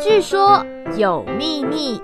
[0.00, 0.64] 据说
[0.96, 2.00] 有秘密。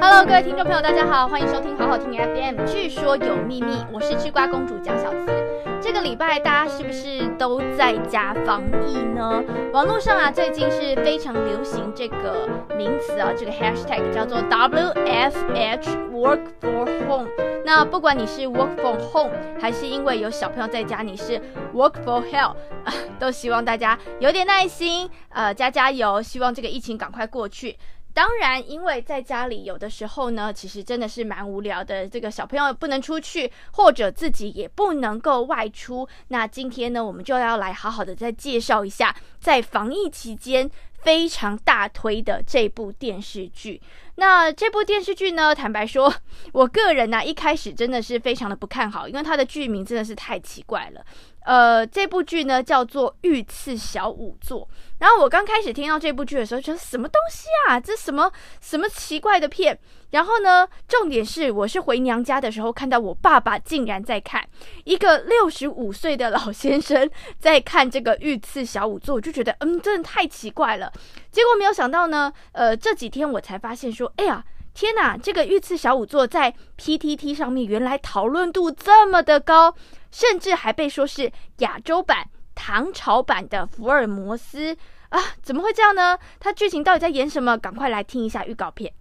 [0.00, 2.64] Hello，各位听众朋友，大家好，欢迎收听好好听 FM。
[2.66, 5.43] 据说有秘密，我是吃瓜公主蒋小慈。
[5.84, 9.44] 这个礼拜大家是不是都在家防疫呢？
[9.70, 17.28] 网络上啊，最近是非常流行这个名词啊，这个 hashtag 叫做 WFH，Work for Home。
[17.66, 21.38] 那不管你是 Work for Home，还是因为有小朋友在家，你是
[21.74, 22.54] Work for Hell，
[22.84, 27.76] 啊，都希望大家有点耐心，呃，加加油，希望这个疫情赶快过去。
[28.14, 32.08] 当然，因为在家里有的时候呢，其实真的是蛮无聊的。
[32.08, 36.08] 这个小朋友不能出去，或者自己也不能够外出。
[36.28, 43.82] 那今天呢，我们就要来好好的再介绍一下，在防疫期间非常大推的这部电视剧。
[44.14, 46.14] 那这部电视剧呢，坦白说，
[46.52, 51.04] 我个人呢、一开始真的是非常的不看好，因为它的剧名真的是太奇怪了。
[51.44, 54.62] 呃，这部剧呢叫做《御赐小仵作》，
[54.98, 57.78] 然后我刚开始听到这部剧的时候，觉得什么东西啊？
[57.78, 59.78] 这什么什么奇怪的片？
[60.10, 64.46] 然后呢，重点是我是回娘家的时候看到我爸爸竟然在看
[64.84, 70.92] 一个六十五岁的老先生在看这个《御赐小仵作》，我就觉得嗯，真的太奇怪了。
[71.30, 74.44] 结果没有想到呢，呃，这几天我才发现说，哎呀。
[74.74, 79.72] 天呐，这个《御赐小仵作》在 PTT 上面原来讨论度这么的高，
[80.10, 84.76] 甚至还被说是亚洲版、唐朝版的福尔摩斯
[85.10, 85.20] 啊！
[85.42, 86.18] 怎么会这样呢？
[86.40, 87.56] 它剧情到底在演什么？
[87.56, 88.92] 赶快来听一下预告片。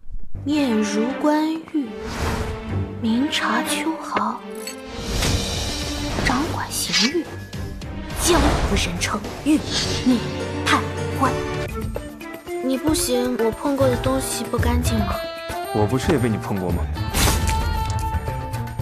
[0.46, 1.88] 面如冠玉，
[3.02, 4.40] 明察秋毫，
[6.24, 7.26] 掌管刑狱，
[8.22, 9.58] 江湖人称玉
[10.06, 10.20] 面
[10.68, 10.84] 判
[11.20, 11.34] 官。
[12.64, 15.16] 你不嫌我碰过的东西不干净吗？
[15.76, 16.86] 我不是也被你碰过吗？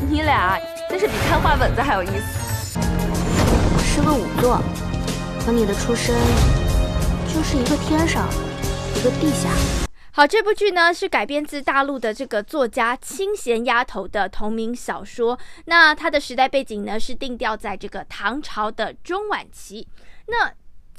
[0.09, 2.78] 你俩真是比看画本子还有意思。
[2.78, 4.61] 我是个仵作，
[5.45, 6.14] 和你的出身
[7.34, 8.28] 就是一个天上，
[8.97, 9.50] 一个地下。
[10.12, 15.40] 好，这部剧呢是改编自大陆的这个作家清闲丫头的同名小说。
[15.68, 19.88] 那它的时代背景呢是定调在这个唐朝的中晚期。
[20.28, 20.51] 那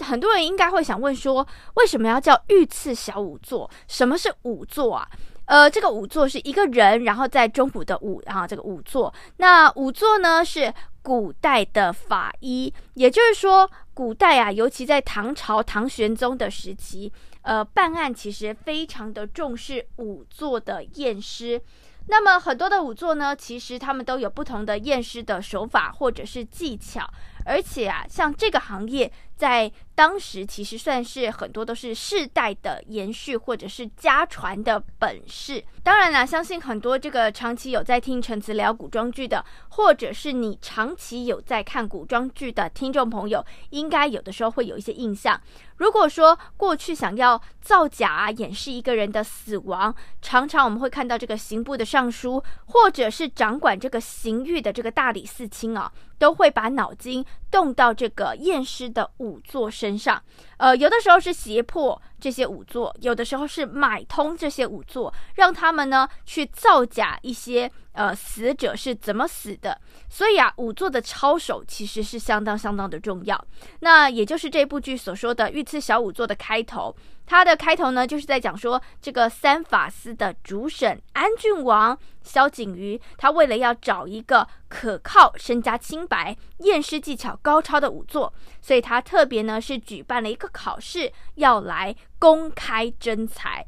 [0.03, 3.71] 很多人应该会想问说，为什么要叫御赐小仵作？
[3.87, 5.07] 什么是仵作啊？
[5.47, 9.13] 呃，这个仵作是一个人，然后在中古的仵，然后这个仵作。
[9.37, 10.73] 那仵作呢是
[11.03, 21.61] 古代的法医，也就是说，古代啊，尤其在唐朝唐玄宗的时期，呃，办案其实非常的重视仵作的验尸。
[22.09, 27.09] 那么很多的仵作呢，其实他们都有不同的验尸的手法或者是技巧，
[27.45, 29.73] 而且啊，像这个行业在。
[29.95, 35.63] 当时其实算是很多都是世代的延续或者是家传的本事。
[35.83, 45.39] 当然啦，相信很多这个长期有在听陈词聊古装剧的，或者是你长期有在看古装剧的听众朋友，应该有的时候会有一些印象。
[45.77, 60.21] 如果说过去想要造假啊，掩饰一个人的死亡，常常我们会看到这个刑部的尚书，或者是掌管这个刑狱的这个大理寺卿啊，都会把脑筋动到这个验尸的仵作身上。
[60.57, 69.77] 呃，有的时候是胁迫这些仵作，有的时候是买通这些仵作，让他们呢去造假一些呃死者是怎么死的。
[70.09, 73.45] 所以啊，仵作的操守其实是相当相当的重要。
[73.81, 76.95] 那也就是这部剧所说的御赐小仵作的开头。
[77.25, 93.67] 它的开头呢，就是在讲说这个三法司的主审安郡王萧景瑜，他为了要找一个可靠、身家清白、验尸技巧高超的仵作，所以他特别呢是举办了一个考试，要来公开征才。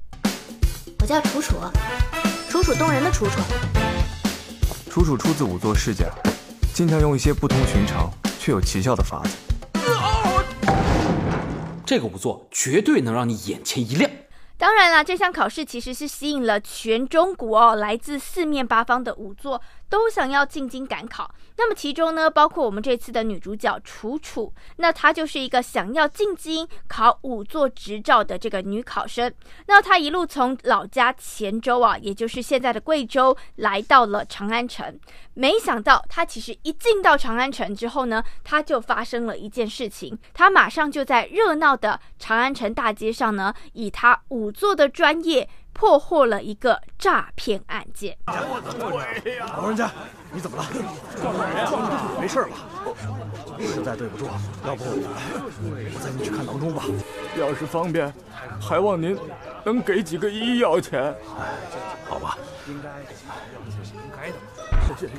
[1.00, 1.56] 我叫楚楚，
[2.48, 3.40] 楚楚动人的楚楚。
[4.88, 6.04] 楚楚出自仵作世家，
[6.72, 9.36] 经常用一些不同寻常却有奇效的法子。
[11.84, 14.08] 这个仵作绝对能让你眼前一亮。
[14.64, 19.60] 当然啦，这项考试其实是吸引了全中国哦，来自四面八方的仵作。
[19.90, 29.32] 都想要进京赶考，那么其中呢，包括我们这次的女主角楚楚，那她就是一个想要进京考仵作执照的这个女考生。
[29.66, 34.98] 那她一路从老家黔州啊，也就是现在的贵州，来到了长安城。
[35.34, 45.50] 没想到她其实一进到长安城之后呢，她就发生了一件事情，她马上就在热闹的长安城大街上呢，以她五作的专业。
[45.74, 48.16] 破获了一个诈骗案件。
[48.26, 49.90] 老人家，
[50.30, 50.64] 你怎么了？
[52.20, 52.50] 没事吧？
[53.58, 54.26] 实在对不住，
[54.64, 56.84] 要不我带你去看郎中吧。
[57.36, 58.14] 要是方便，
[58.60, 59.18] 还望您
[59.64, 61.12] 能给几个医药钱。
[62.08, 62.38] 好吧。
[62.68, 62.88] 应该
[63.92, 64.36] 应该的。
[64.96, 65.10] 谢谢，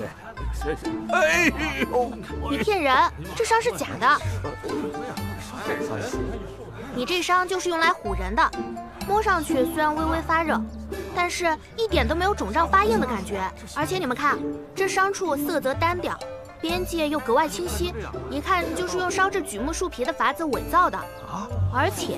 [0.53, 0.89] 谢谢。
[1.11, 1.51] 哎
[1.91, 2.11] 呦！
[2.49, 4.07] 你骗人，这伤是假的。
[6.95, 8.51] 你这伤就是用来唬人的，
[9.07, 10.60] 摸上去虽然微微发热，
[11.16, 11.46] 但是
[11.78, 13.42] 一点都没有肿胀发硬的感觉。
[13.75, 14.38] 而且你们看，
[14.75, 16.18] 这伤处色泽单调。
[16.62, 17.94] 边界又格外清晰，
[18.31, 20.98] 一看就是用烧制榉木树皮的法子伪造的。
[21.75, 22.18] 而且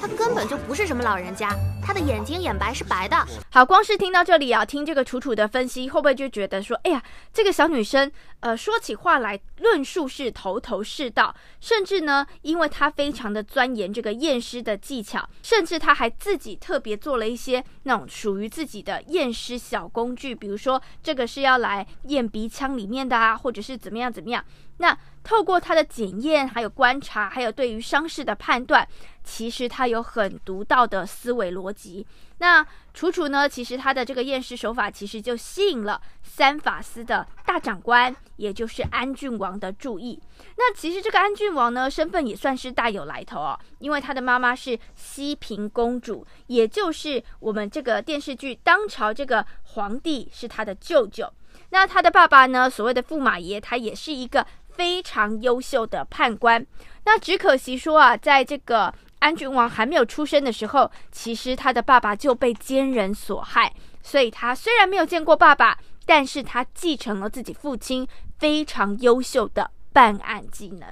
[0.00, 3.14] 他根本就不是什么老人家，他的眼睛眼白是白的。
[3.50, 24.42] 好，光是听到这里啊，听这个楚楚的分析，会不会就觉得说，哎呀，这个小女生，呃，说起话来论述是头头是道，甚至呢，因为她非常的钻研这个验尸的技巧，甚至她还自己特别做了一些那种属于自己的验尸小工具，比如说这个是要来验鼻腔里面的啊，或者是怎么样怎么样。
[24.78, 28.86] 那透过他的检验，还有观察，还有对于伤势的判断，
[29.22, 32.06] 其实他有很独到的思维逻辑。
[32.38, 32.64] 那
[32.94, 40.18] 楚楚呢，其实他的这个验尸手法，其实就吸引了三法司的大长官，也就是安郡王的注意。
[40.56, 51.30] 那其实这个安郡王呢，身份也算是大有来头哦，因为他的妈妈是西平公主，也就是我们这个电视剧当朝这个皇帝是他的舅舅。
[51.70, 54.46] 那他的爸爸呢，所谓的驸马爷，他也是一个。
[54.78, 56.64] 非常优秀的判官，
[57.04, 65.76] 那只可惜说啊，在这个安郡王还没有出生的时候，其实他的爸爸就被奸人所害，所以他虽然没有见过爸爸，
[66.06, 68.06] 但是他继承了自己父亲
[68.38, 70.88] 非常优秀的办案技能。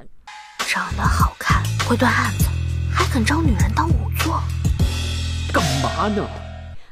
[0.59, 2.47] 长得好看，会断案子，
[2.93, 4.43] 还肯招女人当仵作，
[5.55, 6.46] 干嘛呢？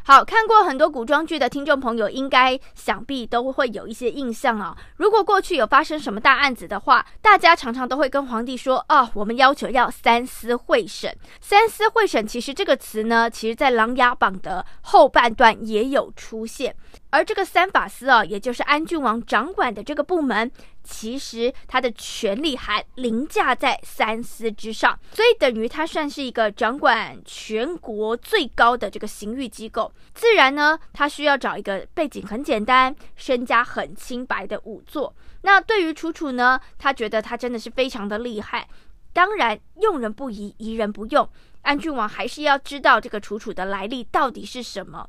[0.07, 4.77] 好，看过很多古装剧的听众朋友，应该想必都会有一些印象啊。
[4.97, 16.77] 如果过去有发生什么大案子的话，大家常常都会跟皇帝说：“哦，我们要求要三思会审。”三思会审其实这个词呢，其实在《琅琊榜》的后半段也有出现。
[17.15, 20.51] 而这个三法司啊，也就是安郡王掌管的这个部门，
[20.83, 29.93] 其实他的权力还凌驾在三司之上，所以等于他算是一个掌管全国最高的这个刑狱机构。
[30.13, 35.15] 自然呢，他需要找一个背景很简单、身家很清白的仵作。
[35.43, 38.67] 那对于楚楚呢，他觉得他真的是非常的厉害。
[39.13, 41.31] 当然，用人不疑，疑人不用。
[41.63, 45.09] 安郡王还是要知道这个楚楚的来历到底是什么。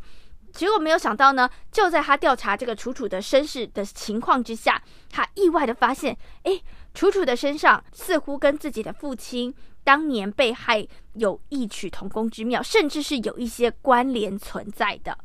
[0.55, 4.81] 结果没有想到呢，就在他调查这个楚楚的身世的情况之下，
[5.11, 6.61] 他意外的发现，哎，
[6.93, 9.53] 楚楚的身上似乎跟自己的父亲
[9.83, 15.17] 当年被害有异曲同工之妙，甚至是有一些关联存在的。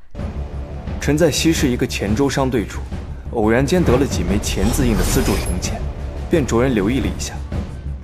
[1.00, 2.80] 臣在西市一个钱州商队处，
[3.30, 5.80] 偶然间得了几枚钱字印的丝铸铜钱，
[6.28, 7.36] 便着人留意了一下，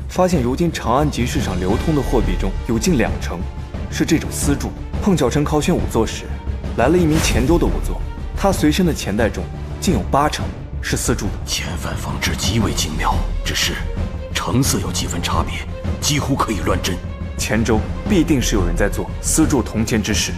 [0.08, 3.40] 发现如今长安集市上流通的货币中有近两成
[3.90, 4.70] 是这种丝铸。
[5.02, 6.24] 碰巧臣考选仵作时。
[6.76, 8.00] 来了一名黔州的仵作，
[8.36, 9.42] 他随身的钱袋中
[9.80, 10.44] 竟有八成
[10.82, 11.32] 是丝铸的。
[11.46, 13.14] 钱范仿制极为精妙，
[13.44, 13.72] 只是
[14.34, 15.66] 成色有几分差别，
[16.02, 16.94] 几乎可以乱真。
[17.38, 20.32] 黔州必定是有人在做丝铸铜钱之事。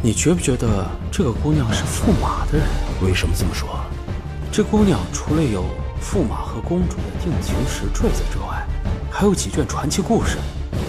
[0.00, 2.66] 你觉不觉得这个姑娘是驸马的人？
[3.02, 3.68] 为什么这么说？
[4.50, 5.62] 这姑娘除了有
[6.02, 8.66] 驸马和公主的定情石坠子之外，
[9.10, 10.38] 还有几卷传奇故事，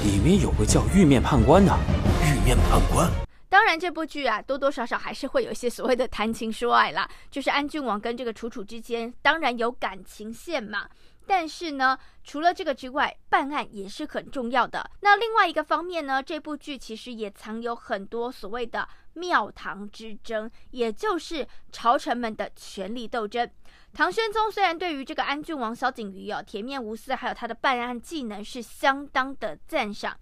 [0.05, 1.77] 里面有个叫玉面判官的。
[2.23, 3.28] 玉面判官。
[3.49, 10.87] 当然，这部剧啊，多多少少还是会有一些所谓的谈情说爱啦， 就是安郡王跟这个楚楚之间，当然有感情线嘛。
[11.25, 14.89] 但是呢，除了这个之外，办案也是很重要的。
[15.01, 23.47] 那另外一个方面呢，这部剧其实也藏有很多所谓的庙堂之争，也就是朝臣们的权力斗争。
[23.93, 30.17] 唐玄宗虽然对于这个安郡王萧景瑜哦，铁面无私，还有他的办案技能是相当的赞赏。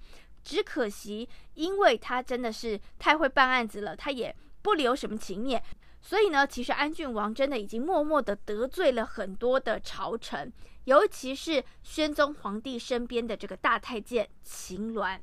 [0.47, 5.61] 只可惜，因为他真的是太会办案子了，他也不留什么情面，
[6.01, 10.49] 所以呢，其实安郡王真的已经默默的得罪了很多的朝臣，
[10.85, 15.19] 尤其是宣宗皇帝身边的这个大太监秦鸾。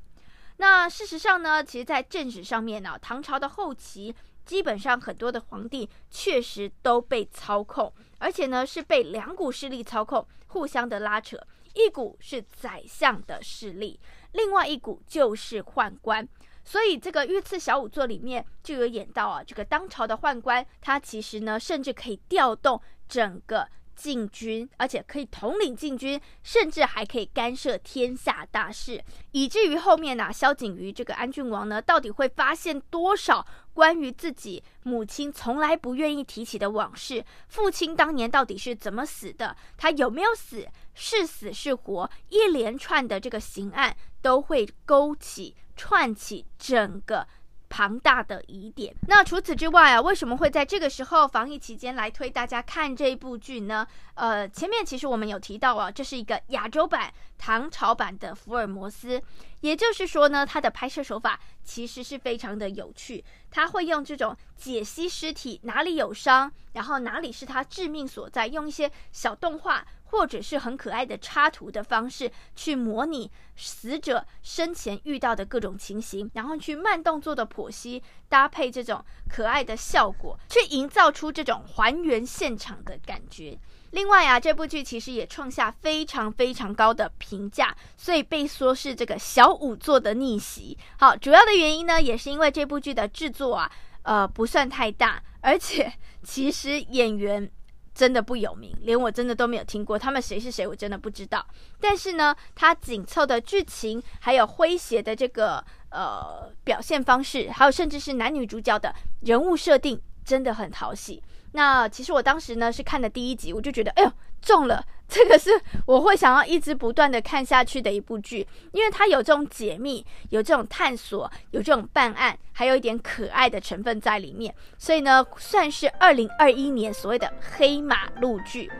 [0.57, 4.13] 那事实上呢，其实，在正史上面呢、唐朝的后期，
[4.45, 11.35] 基本上很多的皇帝确实都被操控，而且呢，是被两股势力操控，互相的拉扯。
[11.75, 13.99] 一股是宰相的势力，
[14.31, 16.27] 另外一股就是宦官，
[16.63, 33.45] 所以这个御赐小仵作里面就有演到啊，这个当朝的宦官，他其实呢，甚至可以调动整个禁军，而且可以统领禁军，甚至还可以干涉天下大事，以至于后面呢、萧景瑜这个安郡王呢，到底会发现多少？
[33.73, 39.53] 关于自己母亲从来不愿意提起的往事，父亲当年到底是怎么死的？
[39.75, 40.65] 他有没有死？
[40.93, 42.09] 是死是活？
[42.29, 47.27] 一连串的这个刑案都会勾起、串起整个
[47.75, 48.95] 庞大的疑点。
[49.05, 53.85] 那除此之外啊，为什么会在这个时候防疫期间来推大家看这一部剧呢？
[54.13, 59.21] 呃，前面其实我们有提到啊，这是一个亚洲版、唐朝版的福尔摩斯，
[59.59, 69.85] 也就是说呢，它的拍摄手法其实是非常的有趣，他会用这种解析尸体哪里有伤，然后哪里是他致命所在，用一些小动画。
[70.07, 83.57] 或者是很可爱的插图的方式去模拟死者生前遇到的各种情形，然后去慢动作的剖析，搭配这种可爱的效果，去营造出这种还原现场的感觉。
[83.95, 90.77] 另外啊，这部剧其实也创下非常非常高的评价，所以被说是这个小五做的逆袭。
[90.99, 93.71] 好，主要的原因呢，也是因为这部剧的制作啊，
[94.03, 95.91] 呃，不算太大，而且
[96.23, 97.49] 其实演员。
[97.95, 101.47] 真的不有名，连我真的都没有听过，他们谁是谁，我真的不知道。
[101.79, 111.23] 但是呢，它紧凑的剧情，还有诙谐的这个呃表现方式，还有甚至是男女主角的人物设定，真的很讨喜。
[111.55, 114.85] 那其实我当时呢是看的第一集，我就觉得，哎呦，中了。
[115.07, 115.51] 这个是
[115.85, 128.71] 我会想要一直不断的看下去的一部剧，因为它有这种解密，有这种探索，有这种办案，还有一点可爱的成分在里面，所以呢，算是二零二一年所谓的黑马陆剧。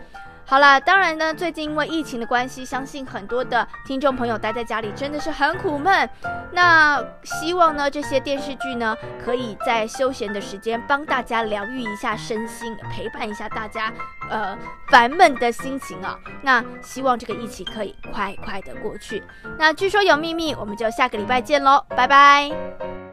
[0.47, 6.07] 好啦，当然呢，最近因为疫情的关系，相信很多的听众朋友待在家里真的是很苦闷。
[6.51, 13.91] 那希望呢，这些电视剧呢，可以在休闲的时间帮大家疗愈一下身心，陪伴一下大家，
[14.29, 14.55] 呃，
[14.89, 16.17] 烦闷的心情啊。
[16.43, 19.23] 那希望这个疫情可以快快的过去。
[19.57, 23.04] 那据说有秘密，我们就下个礼拜见喽，拜拜。